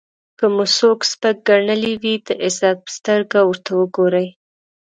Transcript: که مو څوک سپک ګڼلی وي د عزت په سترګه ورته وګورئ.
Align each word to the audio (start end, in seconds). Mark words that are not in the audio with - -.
که 0.37 0.45
مو 0.53 0.65
څوک 0.77 0.99
سپک 1.11 1.35
ګڼلی 1.47 1.93
وي 2.01 2.15
د 2.27 2.29
عزت 2.43 2.77
په 2.85 2.91
سترګه 2.97 3.39
ورته 3.45 3.71
وګورئ. 3.79 4.27